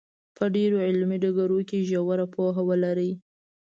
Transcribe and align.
په 0.37 0.43
ډېرو 0.55 0.77
علمي 0.87 1.17
ډګرونو 1.23 1.63
کې 1.69 1.85
ژوره 1.89 2.25
پوهه 2.33 2.61
ولري. 2.69 3.11